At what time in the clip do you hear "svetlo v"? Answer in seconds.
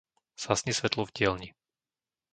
0.77-1.13